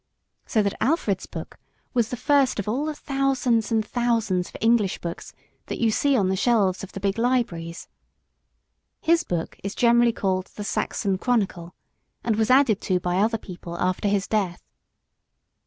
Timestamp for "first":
2.17-2.57